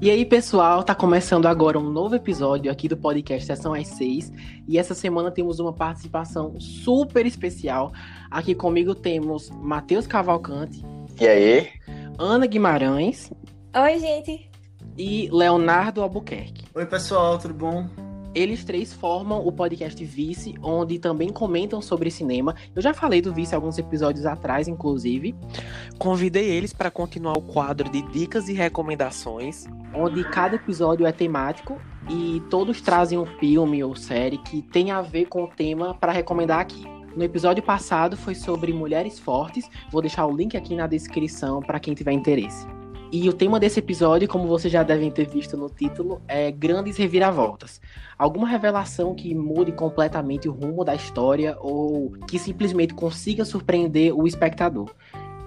[0.00, 4.32] E aí, pessoal, tá começando agora um novo episódio aqui do podcast Sessão às 6.
[4.68, 7.92] E essa semana temos uma participação super especial.
[8.30, 10.84] Aqui comigo temos Matheus Cavalcante.
[11.20, 11.68] E aí?
[12.16, 13.32] Ana Guimarães.
[13.74, 14.48] Oi, gente.
[14.96, 16.66] E Leonardo Albuquerque.
[16.72, 18.07] Oi, pessoal, tudo bom?
[18.34, 22.54] Eles três formam o podcast Vice, onde também comentam sobre cinema.
[22.74, 25.34] Eu já falei do Vice alguns episódios atrás, inclusive.
[25.98, 31.80] Convidei eles para continuar o quadro de dicas e recomendações, onde cada episódio é temático
[32.08, 36.12] e todos trazem um filme ou série que tem a ver com o tema para
[36.12, 36.84] recomendar aqui.
[37.16, 39.68] No episódio passado foi sobre mulheres fortes.
[39.90, 42.66] Vou deixar o link aqui na descrição para quem tiver interesse.
[43.10, 46.98] E o tema desse episódio, como vocês já devem ter visto no título, é Grandes
[46.98, 47.80] Reviravoltas.
[48.18, 54.26] Alguma revelação que mude completamente o rumo da história ou que simplesmente consiga surpreender o
[54.26, 54.90] espectador.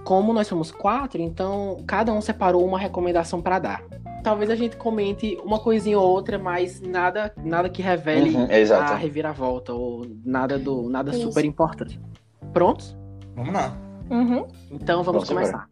[0.02, 3.84] Como nós somos quatro, então cada um separou uma recomendação para dar.
[4.24, 8.94] Talvez a gente comente uma coisinha ou outra, mas nada, nada que revele Uhum, a
[8.96, 11.22] reviravolta ou nada do nada Isso.
[11.22, 12.00] super importante.
[12.52, 12.96] Prontos?
[13.36, 13.76] Vamos lá.
[14.10, 14.46] Uhum.
[14.70, 15.68] Então vamos Vamos começar.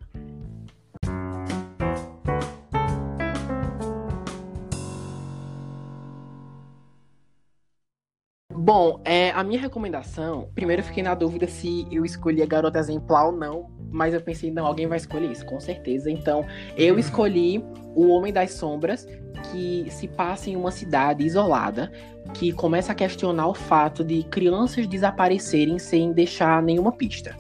[8.63, 12.79] Bom, é, a minha recomendação, primeiro eu fiquei na dúvida se eu escolhi a garota
[12.79, 16.11] exemplar ou não, mas eu pensei, não, alguém vai escolher isso, com certeza.
[16.11, 16.45] Então,
[16.77, 19.09] eu escolhi O Homem das Sombras,
[19.51, 21.91] que se passa em uma cidade isolada,
[22.35, 27.35] que começa a questionar o fato de crianças desaparecerem sem deixar nenhuma pista.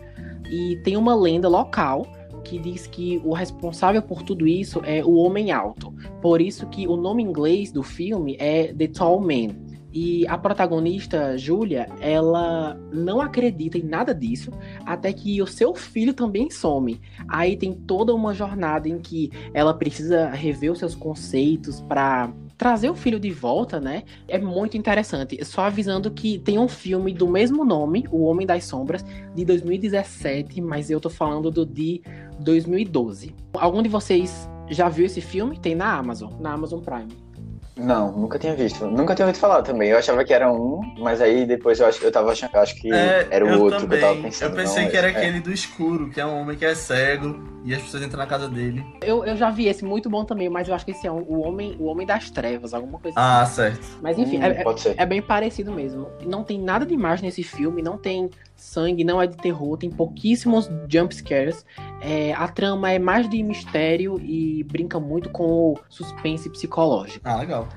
[0.50, 2.06] E tem uma lenda local
[2.44, 5.94] que diz que o responsável por tudo isso é o Homem Alto.
[6.22, 9.68] Por isso que o nome inglês do filme é The Tall Man.
[9.92, 14.50] E a protagonista, Julia, ela não acredita em nada disso,
[14.86, 17.00] até que o seu filho também some.
[17.28, 22.90] Aí tem toda uma jornada em que ela precisa rever os seus conceitos para trazer
[22.90, 24.02] o filho de volta, né?
[24.28, 25.42] É muito interessante.
[25.44, 29.02] Só avisando que tem um filme do mesmo nome, O Homem das Sombras,
[29.34, 32.02] de 2017, mas eu tô falando do de
[32.38, 33.34] 2012.
[33.54, 35.58] Algum de vocês já viu esse filme?
[35.58, 37.29] Tem na Amazon, na Amazon Prime.
[37.80, 38.86] Não, nunca tinha visto.
[38.86, 39.90] Nunca tinha ouvido falar também.
[39.90, 42.90] Eu achava que era um, mas aí depois eu acho, eu tava achando, acho que
[42.92, 43.98] era o É, outro também.
[43.98, 44.50] que eu tava pensando.
[44.50, 45.10] Eu pensei não, que era é.
[45.10, 48.26] aquele do escuro, que é um homem que é cego e as pessoas entram na
[48.26, 48.84] casa dele.
[49.02, 51.40] Eu, eu já vi esse muito bom também, mas eu acho que esse é o
[51.40, 53.54] Homem, o homem das Trevas, alguma coisa Ah, assim.
[53.54, 53.98] certo.
[54.02, 54.94] Mas enfim, Hum, é, é- pode ser.
[54.96, 56.08] é bem parecido mesmo.
[56.26, 60.70] Não tem nada demais nesse filme, não tem sangue, não é de terror, tem pouquíssimos
[60.88, 61.64] jump scares.
[62.00, 67.20] É, a trama é mais de mistério e brinca muito com o suspense psicológico.
[67.26, 67.68] Ah, legal.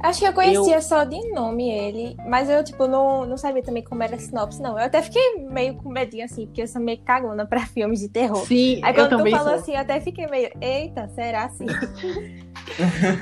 [0.00, 3.82] Acho que eu conhecia só de nome ele, mas eu, tipo, não, não sabia também
[3.82, 4.78] como era a sinopse, não.
[4.78, 8.08] Eu até fiquei meio com medinho, assim, porque eu sou meio cagona pra filmes de
[8.08, 8.46] terror.
[8.46, 9.60] Sim, Aí eu quando tu falou sou.
[9.60, 11.66] assim, eu até fiquei meio, eita, será assim?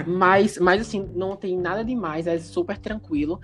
[0.07, 3.41] Mas, mas assim, não tem nada demais, é super tranquilo.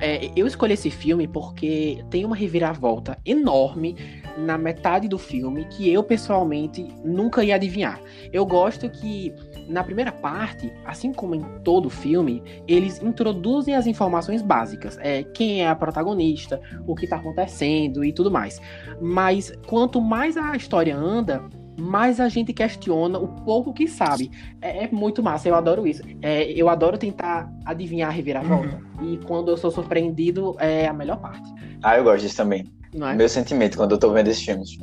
[0.00, 3.96] É, eu escolhi esse filme porque tem uma reviravolta enorme
[4.38, 8.00] na metade do filme que eu pessoalmente nunca ia adivinhar.
[8.32, 9.34] Eu gosto que
[9.68, 14.98] na primeira parte, assim como em todo filme, eles introduzem as informações básicas.
[15.00, 18.60] É, quem é a protagonista, o que tá acontecendo e tudo mais.
[19.00, 21.42] Mas quanto mais a história anda,
[21.80, 24.30] mais a gente questiona o pouco que sabe.
[24.60, 26.02] É, é muito massa, eu adoro isso.
[26.22, 28.78] É, eu adoro tentar adivinhar a reviravolta.
[29.02, 31.52] E quando eu sou surpreendido, é a melhor parte.
[31.82, 32.64] Ah, eu gosto disso também.
[32.94, 33.14] É?
[33.14, 34.76] Meu sentimento quando eu tô vendo esses filmes.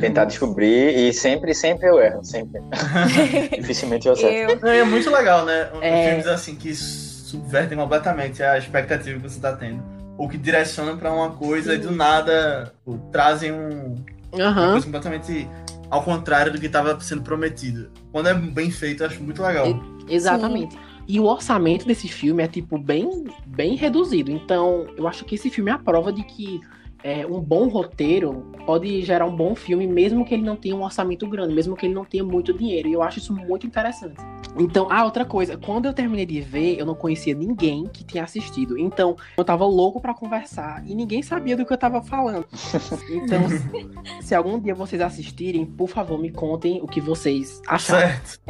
[0.00, 2.24] Tentar descobrir e sempre, sempre eu erro.
[2.24, 2.60] Sempre.
[3.56, 4.66] Dificilmente eu acerto.
[4.66, 5.68] eu, é muito legal, né?
[5.80, 6.08] É.
[6.08, 9.82] Filmes assim que subvertem completamente a expectativa que você tá tendo.
[10.18, 13.94] Ou que direcionam pra uma coisa e do nada pô, trazem um,
[14.32, 14.72] uma Aham.
[14.72, 15.48] coisa completamente
[15.92, 17.90] ao contrário do que estava sendo prometido.
[18.10, 19.66] Quando é bem feito, eu acho muito legal.
[20.08, 20.74] Exatamente.
[21.06, 24.32] E o orçamento desse filme é, tipo, bem, bem reduzido.
[24.32, 26.60] Então, eu acho que esse filme é a prova de que
[27.02, 30.82] é, um bom roteiro pode gerar um bom filme, mesmo que ele não tenha um
[30.82, 32.88] orçamento grande, mesmo que ele não tenha muito dinheiro.
[32.88, 34.14] E eu acho isso muito interessante.
[34.58, 38.22] Então, ah, outra coisa, quando eu terminei de ver, eu não conhecia ninguém que tinha
[38.22, 38.78] assistido.
[38.78, 42.46] Então, eu tava louco pra conversar e ninguém sabia do que eu tava falando.
[43.12, 48.08] Então, se, se algum dia vocês assistirem, por favor, me contem o que vocês acharam.
[48.08, 48.40] Certo.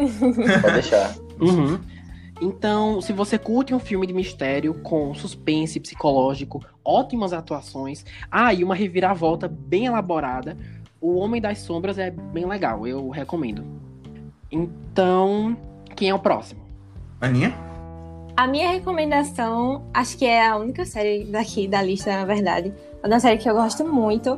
[0.62, 1.14] Pode deixar.
[1.40, 1.78] Uhum.
[2.42, 8.64] Então, se você curte um filme de mistério com suspense psicológico, ótimas atuações, ah, e
[8.64, 10.56] uma reviravolta bem elaborada,
[11.00, 13.64] O Homem das Sombras é bem legal, eu recomendo.
[14.50, 15.56] Então,
[15.94, 16.60] quem é o próximo?
[17.20, 17.54] Aninha?
[18.36, 22.74] A minha recomendação, acho que é a única série daqui da lista, na verdade.
[23.02, 24.32] É uma série que eu gosto muito.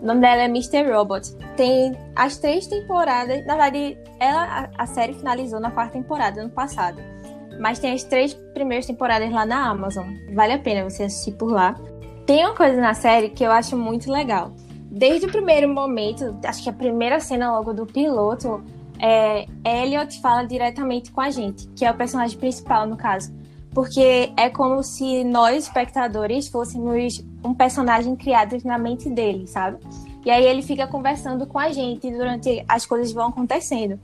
[0.00, 0.92] O nome dela é Mr.
[0.92, 1.34] Robot.
[1.56, 3.44] Tem as três temporadas.
[3.44, 7.00] Na verdade, ela, a, a série finalizou na quarta temporada, ano passado.
[7.58, 10.06] Mas tem as três primeiras temporadas lá na Amazon.
[10.34, 11.74] Vale a pena você assistir por lá.
[12.26, 14.52] Tem uma coisa na série que eu acho muito legal.
[14.90, 18.62] Desde o primeiro momento, acho que a primeira cena logo do piloto,
[19.00, 23.32] é, Elliot fala diretamente com a gente, que é o personagem principal no caso.
[23.72, 29.78] Porque é como se nós, espectadores, fôssemos um personagem criado na mente dele, sabe?
[30.24, 33.98] E aí ele fica conversando com a gente durante as coisas vão acontecendo.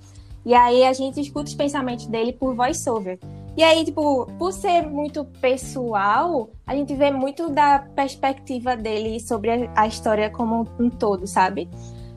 [0.44, 3.18] E aí a gente escuta os pensamentos dele por voiceover.
[3.56, 9.70] E aí, tipo, por ser muito pessoal, a gente vê muito da perspectiva dele sobre
[9.76, 11.68] a, história como um todo, sabe?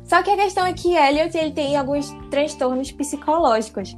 [0.04, 3.96] Só que a questão é que Elliot ele tem alguns transtornos psicológicos.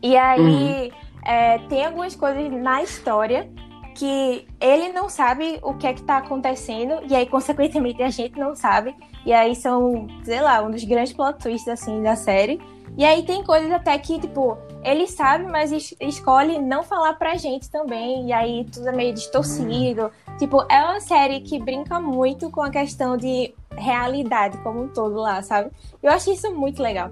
[0.00, 0.90] E aí uhum.
[1.24, 3.50] é, tem algumas coisas na história
[3.94, 8.38] que ele não sabe o que é que tá acontecendo, e aí, consequentemente, a gente
[8.38, 8.94] não sabe.
[9.24, 12.60] E aí são, sei lá, um dos grandes plot twists assim da série.
[12.96, 17.36] E aí tem coisas até que, tipo, ele sabe, mas es escolhe não falar pra
[17.36, 18.28] gente também.
[18.28, 20.10] E aí tudo é meio distorcido.
[20.38, 25.14] Tipo, é uma série que brinca muito com a questão de realidade como um todo
[25.14, 25.70] lá, sabe?
[26.02, 27.10] Eu acho isso muito legal.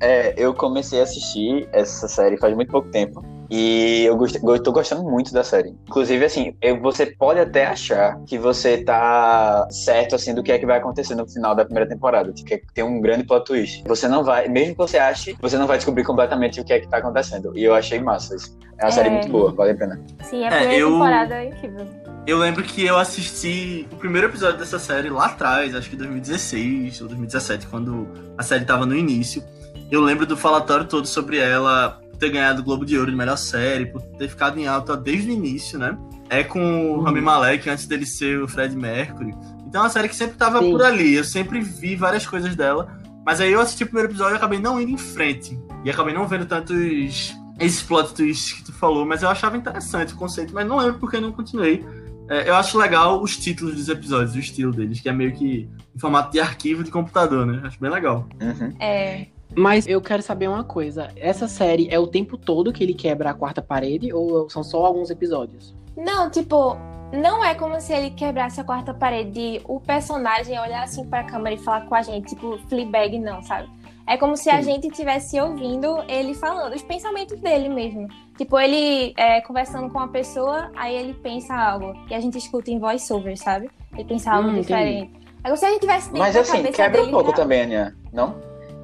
[0.00, 3.22] É, eu comecei a assistir essa série faz muito pouco tempo.
[3.50, 5.74] E eu gost, tô gostando muito da série.
[5.86, 10.58] Inclusive, assim, eu, você pode até achar que você tá certo, assim, do que é
[10.58, 12.32] que vai acontecer no final da primeira temporada.
[12.32, 13.84] Que tem um grande plot twist.
[13.86, 16.80] Você não vai, mesmo que você ache, você não vai descobrir completamente o que é
[16.80, 17.56] que tá acontecendo.
[17.56, 18.56] E eu achei massa isso.
[18.78, 18.92] É uma é...
[18.92, 20.00] série muito boa, vale a pena.
[20.22, 20.90] Sim, a primeira é, eu...
[20.92, 21.86] temporada é incrível.
[22.26, 27.00] Eu lembro que eu assisti o primeiro episódio dessa série lá atrás, acho que 2016
[27.00, 28.06] ou 2017, quando
[28.36, 29.42] a série tava no início.
[29.90, 33.36] Eu lembro do falatório todo sobre ela ter ganhado o Globo de Ouro de melhor
[33.36, 35.96] série, por ter ficado em alta desde o início, né?
[36.28, 37.02] É com o uhum.
[37.02, 39.34] Rami Malek antes dele ser o Fred Mercury.
[39.66, 40.70] Então é uma série que sempre tava Sim.
[40.70, 41.14] por ali.
[41.14, 42.98] Eu sempre vi várias coisas dela.
[43.24, 45.58] Mas aí eu assisti o primeiro episódio e acabei não indo em frente.
[45.84, 50.14] E acabei não vendo tantos esses plot twists que tu falou, mas eu achava interessante
[50.14, 51.84] o conceito, mas não lembro porque não continuei.
[52.28, 55.68] É, eu acho legal os títulos dos episódios, o estilo deles, que é meio que
[55.94, 57.60] em formato de arquivo de computador, né?
[57.64, 58.28] Acho bem legal.
[58.40, 58.74] Uhum.
[58.78, 59.26] É.
[59.56, 61.08] Mas eu quero saber uma coisa.
[61.16, 64.84] Essa série é o tempo todo que ele quebra a quarta parede ou são só
[64.84, 65.74] alguns episódios?
[65.96, 66.76] Não, tipo,
[67.12, 71.56] não é como se ele quebrasse a quarta parede o personagem olhar assim pra câmera
[71.56, 73.68] e falar com a gente, tipo, Fleabag não, sabe?
[74.06, 74.50] É como se Sim.
[74.50, 78.08] a gente estivesse ouvindo ele falando, os pensamentos dele mesmo.
[78.38, 81.92] Tipo, ele é, conversando com uma pessoa, aí ele pensa algo.
[82.08, 83.70] E a gente escuta em voice-over, sabe?
[83.92, 85.10] Ele pensa algo hum, diferente.
[85.10, 85.28] Entendi.
[85.44, 88.34] É como se a gente tivesse Mas assim, quebra um pouco também, Aninha, não?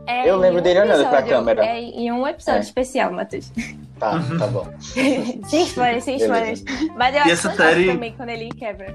[0.06, 1.64] É, eu lembro um dele olhando pra câmera.
[1.64, 2.62] É em um episódio é.
[2.62, 3.50] especial, Matheus.
[3.98, 4.66] Tá, tá bom.
[5.48, 6.64] sem spoilers, sem spoilers.
[6.96, 7.86] Mas eu e acho série...
[7.86, 8.92] também quando ele quebra.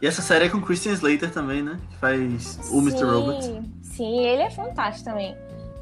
[0.00, 1.78] E essa série é com Christian Slater também, né?
[1.90, 3.04] Que faz o Mr.
[3.04, 3.62] Robot.
[3.82, 5.36] Sim, ele é fantástico também.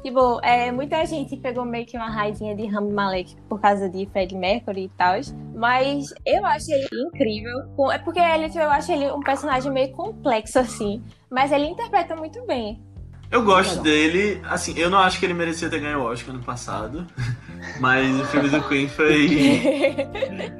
[0.05, 4.05] Tipo, é, muita gente pegou meio que uma raizinha de Rami Malek por causa de
[4.05, 5.15] Fred Mercury e tal.
[5.55, 7.63] Mas eu acho ele incrível.
[7.91, 11.03] É porque ele, eu acho ele um personagem meio complexo, assim.
[11.27, 12.79] Mas ele interpreta muito bem.
[13.35, 16.41] Eu gosto dele, assim, eu não acho que ele merecia ter ganho o Oscar no
[16.41, 17.05] passado,
[17.81, 19.27] mas o filme do Queen foi.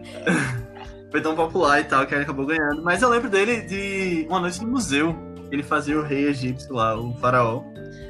[1.09, 2.83] foi tão popular e tal que ele acabou ganhando.
[2.83, 5.15] Mas eu lembro dele de Uma Noite no Museu.
[5.49, 7.63] Ele fazia o rei egípcio lá, o faraó.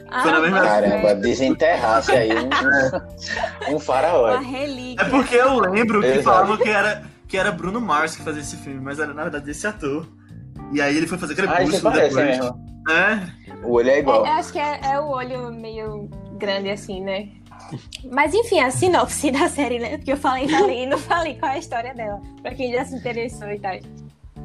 [0.09, 2.49] Ah, foi na mesma Caramba, desenterrasse aí um,
[3.75, 4.31] um faraó.
[4.31, 5.05] Uma relíquia.
[5.05, 8.57] É porque eu lembro que falavam que era, que era Bruno Mars que fazia esse
[8.57, 10.07] filme, mas era na verdade esse ator.
[10.73, 12.15] E aí ele foi fazer Crepúsculo ah, depois.
[12.15, 12.65] Mesmo.
[12.89, 13.44] É.
[13.63, 14.25] O olho é igual.
[14.25, 17.29] É, acho que é, é, o olho meio grande assim, né?
[18.11, 19.97] Mas enfim, a sinopse da série, né?
[19.97, 20.47] Porque eu falei,
[20.83, 23.73] e não falei qual é a história dela, pra quem já se interessou e tal.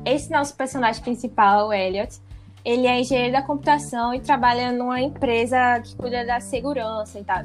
[0.04, 2.18] Esse nosso personagem principal, o Elliot,
[2.64, 7.42] ele é engenheiro da computação e trabalha numa empresa que cuida da segurança e tal.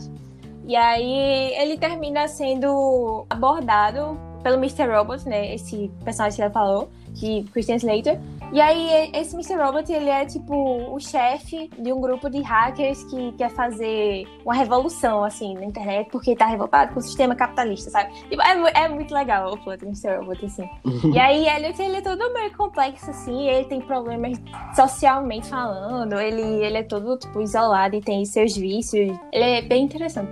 [0.68, 4.86] E aí ele termina sendo abordado pelo Mr.
[4.96, 5.56] Robot, né?
[5.56, 8.20] Esse personagem que ela falou, que Christian Slater.
[8.54, 9.56] E aí, esse Mr.
[9.56, 10.54] Robot, ele é tipo
[10.94, 16.12] o chefe de um grupo de hackers que quer fazer uma revolução, assim, na internet,
[16.12, 18.14] porque tá revoltado com o sistema capitalista, sabe?
[18.30, 20.18] Tipo, é, é muito legal o plot do Mr.
[20.20, 20.70] Robot, assim.
[21.12, 24.40] e aí, Elliot, ele é todo meio complexo, assim, ele tem problemas
[24.76, 29.18] socialmente falando, ele, ele é todo, tipo, isolado e tem seus vícios.
[29.34, 30.30] Ele é bem interessante.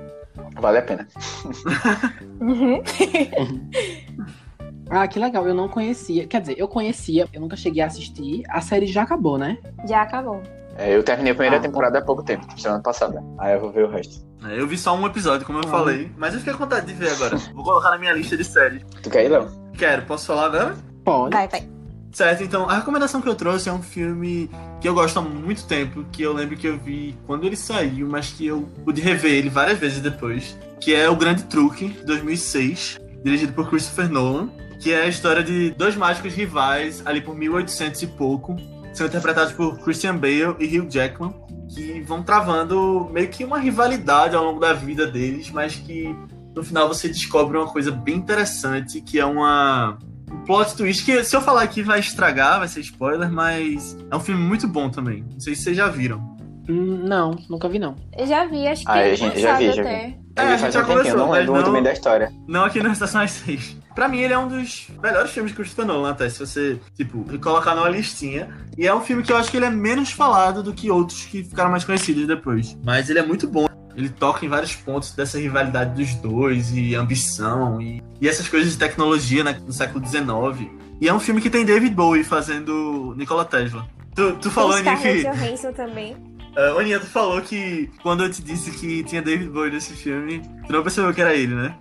[0.59, 1.07] Vale a pena.
[2.41, 2.81] uhum.
[4.93, 5.47] Ah, que legal.
[5.47, 6.27] Eu não conhecia.
[6.27, 8.43] Quer dizer, eu conhecia, eu nunca cheguei a assistir.
[8.47, 9.57] A série já acabou, né?
[9.87, 10.41] Já acabou.
[10.77, 13.23] É, eu terminei a primeira ah, temporada há pouco tempo, semana passada.
[13.37, 14.25] Aí eu vou ver o resto.
[14.47, 15.69] É, eu vi só um episódio, como eu ah.
[15.71, 16.11] falei.
[16.17, 17.37] Mas eu fiquei com vontade de ver agora.
[17.53, 18.83] vou colocar na minha lista de séries.
[19.01, 19.47] Tu quer ir, Léo?
[19.77, 20.03] Quero.
[20.03, 20.75] Posso falar agora?
[21.03, 21.35] Pode.
[21.35, 21.73] Vai, vai.
[22.11, 24.47] Certo, então a recomendação que eu trouxe é um filme
[24.79, 28.07] que eu gosto há muito tempo, que eu lembro que eu vi quando ele saiu,
[28.07, 32.05] mas que eu pude rever ele várias vezes depois, que é O Grande Truque, de
[32.05, 34.51] 2006, dirigido por Christopher Nolan,
[34.83, 38.55] que é a história de dois mágicos rivais ali por 1800 e pouco,
[38.93, 41.33] são interpretados por Christian Bale e Hugh Jackman,
[41.73, 46.13] que vão travando meio que uma rivalidade ao longo da vida deles, mas que
[46.55, 49.97] no final você descobre uma coisa bem interessante, que é uma
[50.31, 54.15] um plot twist que se eu falar aqui vai estragar, vai ser spoiler, mas é
[54.15, 55.23] um filme muito bom também.
[55.31, 56.19] Não sei se vocês já viram.
[56.67, 57.95] Hum, Não, nunca vi não.
[58.17, 60.07] Eu já vi, acho que Ah, tem eu já- já vi, já até.
[60.07, 60.22] vi.
[60.35, 62.33] É, gente faz já um tempinho, conversou, não mas lembro muito não- bem da história.
[62.47, 63.77] Não aqui na Estação às 6.
[63.93, 67.23] Pra mim, ele é um dos melhores filmes de Christopher Nolan, até se você, tipo,
[67.39, 68.49] colocar numa listinha.
[68.75, 71.25] E é um filme que eu acho que ele é menos falado do que outros
[71.25, 72.75] que ficaram mais conhecidos depois.
[72.83, 73.67] Mas ele é muito bom.
[73.95, 78.71] Ele toca em vários pontos dessa rivalidade dos dois, e ambição, e, e essas coisas
[78.71, 80.71] de tecnologia né, no século XIX.
[80.99, 83.85] E é um filme que tem David Bowie fazendo Nikola Tesla.
[84.15, 85.45] Tu, tu falou, Tem Aninha, Scarlett que...
[85.45, 86.15] Johansson também.
[86.55, 90.41] Uh, Aninha, tu falou que quando eu te disse que tinha David Bowie nesse filme,
[90.67, 91.75] tu não percebeu que era ele, né?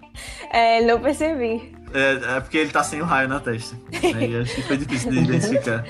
[0.51, 1.75] É, não percebi.
[1.93, 3.77] É, é porque ele tá sem o raio na testa.
[4.15, 5.85] Aí acho que foi difícil de identificar.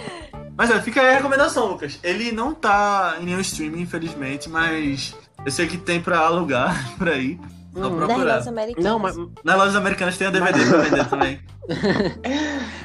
[0.57, 1.99] Mas é, fica aí a recomendação, Lucas.
[2.03, 7.09] Ele não tá em nenhum streaming, infelizmente, mas eu sei que tem pra alugar por
[7.09, 7.39] aí.
[7.75, 8.45] Só Hum, procurar.
[8.79, 11.41] Não, mas Nas lojas americanas tem a DVD pra vender também.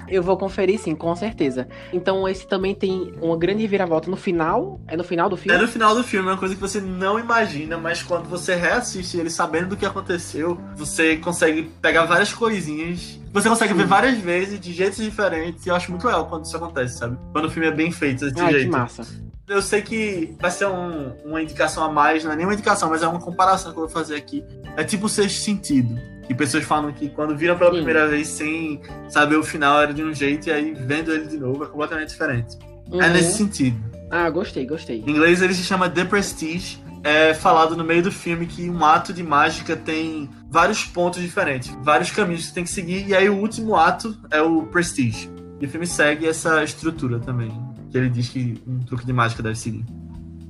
[0.08, 1.68] eu vou conferir sim, com certeza.
[1.92, 4.80] Então esse também tem uma grande reviravolta no final.
[4.88, 5.62] É no final do É filme?
[5.62, 9.18] no final do filme, é uma coisa que você não imagina, mas quando você reassiste
[9.18, 13.20] ele sabendo do que aconteceu, você consegue pegar várias coisinhas.
[13.34, 16.56] Você consegue ver várias vezes, de jeitos diferentes, e eu acho muito legal quando isso
[16.56, 17.18] acontece, sabe?
[17.34, 18.72] Quando o filme é bem feito desse Ai, que jeito.
[18.72, 19.06] massa.
[19.48, 22.90] Eu sei que vai ser um- uma indicação a mais, não é nem uma indicação,
[22.90, 24.44] mas é uma comparação que eu vou fazer aqui.
[24.76, 25.98] É tipo o sexto sentido.
[26.28, 27.78] Que pessoas falam que quando viram pela Sim.
[27.78, 31.38] primeira vez sem saber o final era de um jeito, e aí vendo ele de
[31.38, 32.58] novo é completamente diferente.
[32.92, 33.14] É Uhum.
[33.14, 33.78] nesse sentido.
[34.12, 35.02] Ah, gostei, gostei.
[35.08, 36.80] Em inglês ele se chama The Prestige.
[37.04, 41.74] É falado no meio do filme que um ato de mágica tem vários pontos diferentes,
[41.82, 45.30] vários caminhos que você tem que seguir, e aí o último ato é o Prestige.
[45.62, 47.50] E o filme segue essa estrutura também,
[47.90, 49.86] que ele diz que um truque de mágica deve seguir.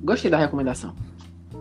[0.03, 0.93] Gostei da recomendação.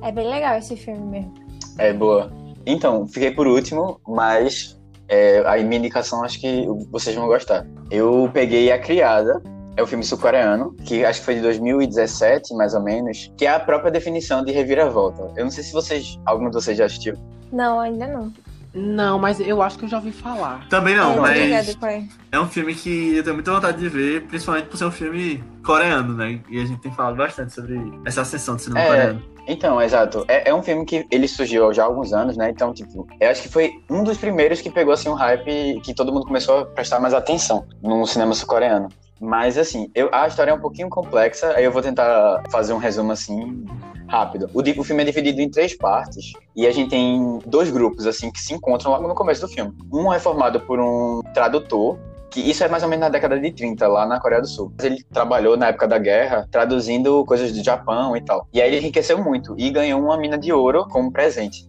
[0.03, 1.35] É bem legal esse filme mesmo.
[1.79, 2.31] É boa.
[2.65, 4.79] Então, fiquei por último, mas
[5.09, 7.67] é, a minha indicação acho que vocês vão gostar.
[7.91, 9.43] Eu peguei A Criada,
[9.77, 13.51] é o filme sul-coreano, que acho que foi de 2017, mais ou menos, que é
[13.51, 15.31] a própria definição de reviravolta.
[15.37, 17.15] Eu não sei se vocês, algum de vocês já assistiu.
[17.53, 18.33] Não, ainda não.
[18.77, 20.69] Não, mas eu acho que eu já ouvi falar.
[20.69, 22.05] Também não, é, mas é.
[22.33, 25.43] é um filme que eu tenho muita vontade de ver, principalmente por ser um filme
[25.65, 26.41] coreano, né?
[26.51, 28.87] E a gente tem falado bastante sobre essa ascensão do cinema É.
[28.87, 29.23] coreano.
[29.49, 30.25] Então, exato.
[30.29, 32.51] É, é um filme que ele surgiu já há alguns anos, né?
[32.51, 35.95] Então, tipo, eu acho que foi um dos primeiros que pegou, assim, um hype que
[35.95, 38.89] todo mundo começou a prestar mais atenção no cinema sul-coreano.
[39.21, 42.79] Mas, assim, eu, a história é um pouquinho complexa, aí eu vou tentar fazer um
[42.79, 43.65] resumo, assim,
[44.09, 44.51] rápido.
[44.55, 48.31] O, o filme é dividido em três partes, e a gente tem dois grupos, assim,
[48.31, 49.73] que se encontram logo no começo do filme.
[49.93, 51.99] Um é formado por um tradutor,
[52.31, 54.73] que isso é mais ou menos na década de 30, lá na Coreia do Sul.
[54.83, 58.47] Ele trabalhou na época da guerra, traduzindo coisas do Japão e tal.
[58.53, 61.67] E aí ele enriqueceu muito e ganhou uma mina de ouro como presente.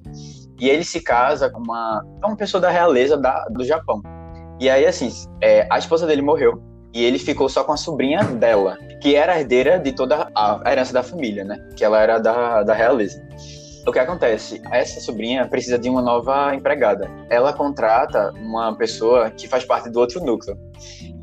[0.60, 4.02] E ele se casa com uma, uma pessoa da realeza da, do Japão.
[4.60, 6.62] E aí, assim, é, a esposa dele morreu.
[6.98, 10.92] E ele ficou só com a sobrinha dela, que era herdeira de toda a herança
[10.92, 11.64] da família, né?
[11.76, 13.24] Que ela era da, da realeza.
[13.86, 14.60] O que acontece?
[14.72, 17.08] Essa sobrinha precisa de uma nova empregada.
[17.30, 20.58] Ela contrata uma pessoa que faz parte do outro núcleo,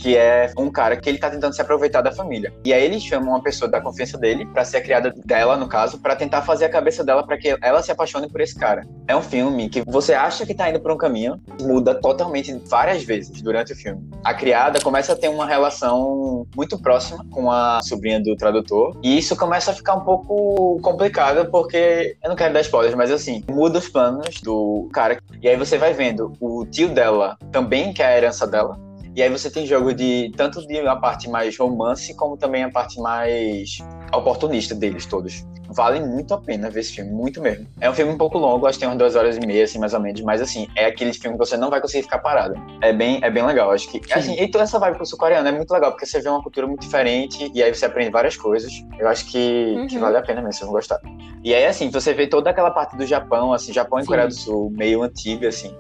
[0.05, 2.53] que é um cara que ele tá tentando se aproveitar da família.
[2.63, 5.67] E aí ele chama uma pessoa da confiança dele para ser a criada dela, no
[5.67, 8.87] caso, para tentar fazer a cabeça dela para que ela se apaixone por esse cara.
[9.09, 13.03] É um filme que você acha que tá indo por um caminho, muda totalmente várias
[13.03, 14.07] vezes durante o filme.
[14.23, 19.17] A criada começa a ter uma relação muito próxima com a sobrinha do tradutor, e
[19.17, 23.43] isso começa a ficar um pouco complicado porque eu não quero dar spoilers, mas assim,
[23.51, 25.19] muda os planos do cara.
[25.41, 28.84] E aí você vai vendo o tio dela também quer a herança dela.
[29.15, 32.71] E aí você tem jogo de tanto de uma parte mais romance como também a
[32.71, 33.77] parte mais
[34.13, 35.45] oportunista deles todos.
[35.69, 37.67] Vale muito a pena ver esse filme, muito mesmo.
[37.81, 39.79] É um filme um pouco longo, acho que tem umas duas horas e meia, assim,
[39.79, 42.55] mais ou menos, mas assim, é aquele filme que você não vai conseguir ficar parado.
[42.83, 44.01] É bem, é bem legal, acho que.
[44.13, 46.67] Assim, e toda essa vibe pro sul-coreano é muito legal, porque você vê uma cultura
[46.67, 48.73] muito diferente e aí você aprende várias coisas.
[48.99, 50.01] Eu acho que, que Uhum.
[50.01, 51.01] vale a pena mesmo, vocês vão gostar.
[51.43, 54.09] E aí, assim, você vê toda aquela parte do Japão, assim, Japão e Sim.
[54.09, 55.75] Coreia do Sul, meio antiga, assim.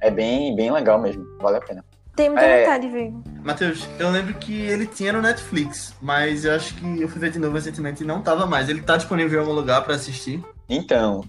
[0.00, 1.84] É bem, bem legal mesmo, vale a pena.
[2.18, 2.60] Tenho muita É.
[2.64, 3.12] vontade de ver.
[3.44, 7.30] Matheus, eu lembro que ele tinha no Netflix, mas eu acho que eu fui ver
[7.30, 8.68] de novo recentemente e não tava mais.
[8.68, 10.42] Ele tá disponível em algum lugar pra assistir.
[10.68, 11.22] Então,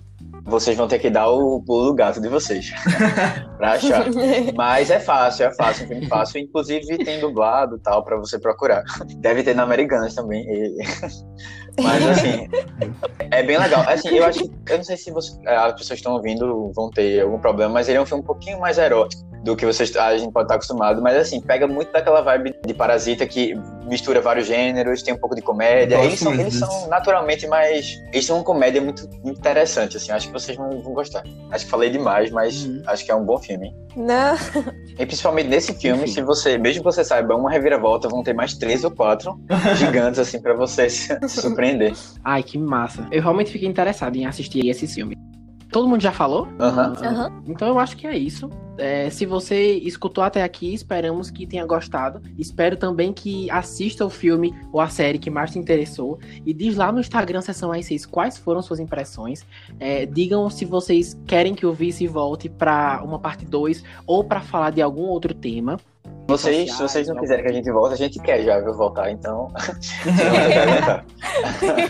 [0.46, 2.72] vocês vão ter que dar o pulo do gato de vocês
[3.58, 4.04] pra achar.
[4.56, 6.42] Mas é fácil, é fácil, um filme fácil.
[6.42, 8.84] Inclusive tem dublado e tal pra você procurar.
[9.18, 10.44] Deve ter na Americanas também.
[10.44, 10.76] E...
[11.84, 12.50] Mas assim,
[13.30, 13.86] é bem legal.
[13.88, 14.52] Assim, eu acho que.
[14.74, 17.88] Eu não sei se você, as pessoas que estão ouvindo vão ter algum problema, mas
[17.88, 20.56] ele é um filme um pouquinho mais erótico do que vocês, a gente pode estar
[20.56, 21.02] acostumado.
[21.02, 23.54] Mas assim, pega muito daquela vibe de Parasita que
[23.86, 25.98] mistura vários gêneros, tem um pouco de comédia.
[26.04, 28.00] Eles são, eles são naturalmente mais.
[28.14, 30.12] Eles são uma comédia muito interessante, assim.
[30.12, 31.24] Acho que vocês vão, vão gostar.
[31.52, 32.82] Acho que falei demais, mas uhum.
[32.88, 33.74] acho que é um bom filme.
[33.96, 34.36] Não.
[34.98, 36.14] E principalmente nesse filme, Enfim.
[36.14, 39.40] se você, mesmo que você saiba uma reviravolta, vão ter mais três ou quatro
[39.76, 41.94] gigantes, assim, para você se, se surpreender.
[42.24, 43.08] Ai, que massa.
[43.12, 45.18] Eu realmente fiquei interessado em assistir esse filme.
[45.72, 46.48] Todo mundo já falou?
[46.60, 47.28] Uhum.
[47.28, 47.44] Uhum.
[47.48, 48.50] Então eu acho que é isso.
[48.80, 52.22] É, se você escutou até aqui, esperamos que tenha gostado.
[52.38, 56.18] Espero também que assista o filme ou a série que mais te interessou.
[56.46, 59.46] E diz lá no Instagram, sessão A6, quais foram suas impressões.
[59.80, 64.42] É, digam se vocês querem que o Vice volte para uma parte 2 ou para
[64.42, 65.78] falar de algum outro tema.
[66.28, 69.12] Vocês, se vocês não quiserem que a gente volte, a gente quer já, viu, voltar,
[69.12, 69.52] então.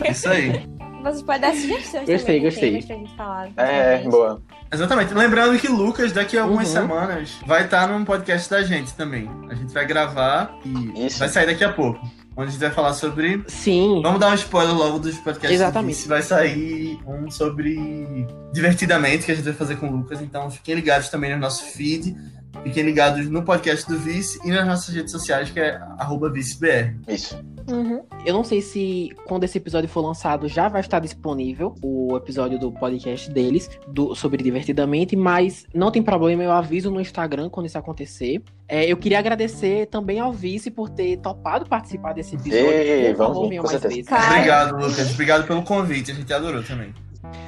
[0.09, 0.78] Isso aí.
[1.01, 3.07] Vocês podem dar sugestões gostei, também gostei.
[3.15, 3.49] falar.
[3.57, 4.41] É, boa.
[4.71, 5.13] Exatamente.
[5.13, 6.73] Lembrando que Lucas, daqui a algumas Uhum.
[6.81, 9.29] semanas, vai estar num podcast da gente também.
[9.49, 11.19] A gente vai gravar e Isso.
[11.19, 11.99] vai sair daqui a pouco.
[12.37, 13.43] Onde a gente vai falar sobre.
[13.47, 14.01] Sim.
[14.01, 15.51] Vamos dar um spoiler logo dos podcasts.
[15.59, 15.95] Exatamente.
[15.97, 20.21] Se vai sair um sobre divertidamente que a gente vai fazer com o Lucas.
[20.21, 22.15] Então fiquem ligados também no nosso feed.
[22.63, 26.95] Fiquem ligados no podcast do Vice e nas nossas redes sociais, que é arroba ViceBR.
[27.07, 27.39] Isso.
[27.69, 28.03] Uhum.
[28.25, 32.57] Eu não sei se quando esse episódio for lançado já vai estar disponível o episódio
[32.57, 37.67] do podcast deles do, sobre Divertidamente, mas não tem problema, eu aviso no Instagram quando
[37.67, 38.41] isso acontecer.
[38.67, 42.71] É, eu queria agradecer também ao Vice por ter topado participar desse episódio.
[42.71, 44.15] Ei, favor, vamos, venham com mais certeza.
[44.15, 44.31] vezes.
[44.31, 45.13] Obrigado, Lucas.
[45.13, 46.11] Obrigado pelo convite.
[46.11, 46.93] A gente adorou também.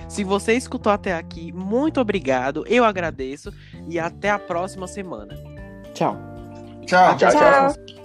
[0.07, 2.63] Se você escutou até aqui, muito obrigado.
[2.67, 3.51] Eu agradeço
[3.87, 5.33] e até a próxima semana.
[5.93, 6.17] Tchau.
[6.85, 7.17] Tchau.
[7.17, 7.73] Tchau, tchau.
[7.75, 8.00] Tchau.